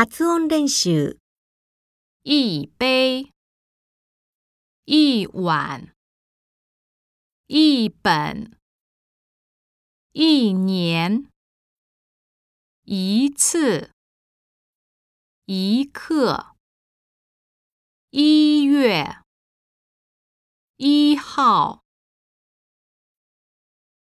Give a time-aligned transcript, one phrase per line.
[0.00, 1.18] 発音練習。
[2.22, 3.32] 一杯，
[4.86, 5.92] 一碗，
[7.48, 8.56] 一本，
[10.12, 11.28] 一年，
[12.84, 13.90] 一次，
[15.46, 16.54] 一刻、
[18.12, 19.18] 一月，
[20.76, 21.82] 一号。